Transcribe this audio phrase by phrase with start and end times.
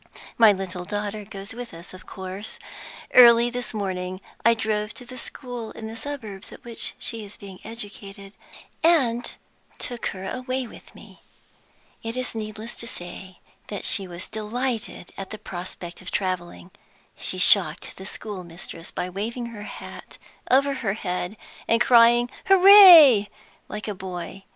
[0.35, 2.57] "My little daughter goes with us, of course.
[3.13, 7.37] Early this morning I drove to the school in the suburbs at which she is
[7.37, 8.33] being educated,
[8.83, 9.31] and
[9.77, 11.21] took her away with me.
[12.01, 16.71] It is needless to say that she was delighted at the prospect of traveling.
[17.15, 20.17] She shocked the schoolmistress by waving her hat
[20.49, 21.37] over her head
[21.67, 23.29] and crying 'Hooray,'
[23.69, 24.45] like a boy.